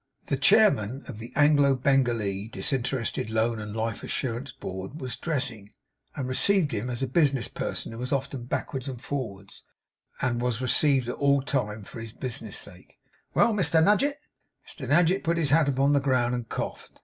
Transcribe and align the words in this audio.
The 0.25 0.35
chairman 0.35 1.03
of 1.05 1.19
the 1.19 1.31
Anglo 1.35 1.75
Bengalee 1.75 2.47
Disinterested 2.47 3.29
Loan 3.29 3.59
and 3.59 3.75
Life 3.77 4.01
Assurance 4.01 4.51
Board 4.51 4.99
was 4.99 5.15
dressing, 5.15 5.73
and 6.15 6.27
received 6.27 6.71
him 6.71 6.89
as 6.89 7.03
a 7.03 7.07
business 7.07 7.47
person 7.47 7.91
who 7.91 7.99
was 7.99 8.11
often 8.11 8.45
backwards 8.45 8.87
and 8.87 8.99
forwards, 8.99 9.61
and 10.19 10.41
was 10.41 10.59
received 10.59 11.07
at 11.07 11.17
all 11.17 11.43
times 11.43 11.87
for 11.87 11.99
his 11.99 12.13
business' 12.13 12.57
sake. 12.57 12.97
'Well, 13.35 13.53
Mr 13.53 13.79
Nadgett?' 13.83 14.19
Mr 14.67 14.87
Nadgett 14.89 15.23
put 15.23 15.37
his 15.37 15.51
hat 15.51 15.69
upon 15.69 15.93
the 15.93 15.99
ground 15.99 16.33
and 16.33 16.49
coughed. 16.49 16.99